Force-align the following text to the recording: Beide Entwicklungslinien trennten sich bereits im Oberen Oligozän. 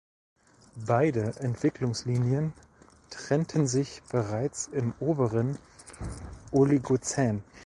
Beide 0.87 1.35
Entwicklungslinien 1.41 2.53
trennten 3.11 3.67
sich 3.67 4.01
bereits 4.09 4.65
im 4.67 4.95
Oberen 4.99 5.59
Oligozän. 6.51 7.43